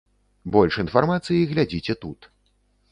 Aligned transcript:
Больш 0.55 0.79
інфармацыі 0.85 1.47
глядзіце 1.53 2.01
тут. 2.07 2.19